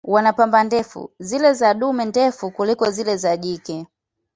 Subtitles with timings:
[0.03, 3.87] Wana pamba ndefu, zile za dume ndefu kuliko zile za jike.